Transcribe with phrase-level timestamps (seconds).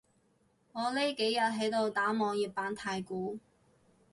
[0.71, 3.37] 我呢幾日喺度打網頁版太鼓